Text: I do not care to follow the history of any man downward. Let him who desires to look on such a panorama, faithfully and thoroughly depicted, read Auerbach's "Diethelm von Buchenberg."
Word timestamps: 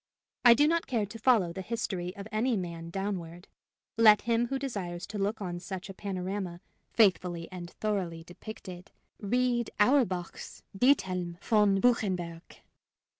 I 0.43 0.55
do 0.55 0.67
not 0.67 0.87
care 0.87 1.05
to 1.05 1.19
follow 1.19 1.53
the 1.53 1.61
history 1.61 2.15
of 2.15 2.27
any 2.31 2.57
man 2.57 2.89
downward. 2.89 3.47
Let 3.99 4.21
him 4.23 4.47
who 4.47 4.57
desires 4.57 5.05
to 5.05 5.19
look 5.19 5.41
on 5.41 5.59
such 5.59 5.89
a 5.91 5.93
panorama, 5.93 6.59
faithfully 6.91 7.47
and 7.51 7.69
thoroughly 7.69 8.23
depicted, 8.23 8.89
read 9.19 9.69
Auerbach's 9.79 10.63
"Diethelm 10.75 11.37
von 11.39 11.79
Buchenberg." 11.81 12.61